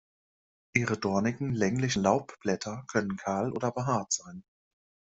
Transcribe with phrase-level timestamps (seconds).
[0.73, 4.43] Ihre dornigen, länglichen Laubblätter können kahl oder behaart sein.